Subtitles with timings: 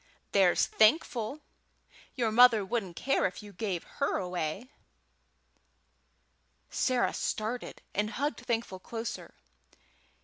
[0.31, 1.41] "There's Thankful.
[2.15, 4.71] Your mother wouldn't care if you gave her away."
[6.71, 9.35] Sarah started, and hugged Thankful closer.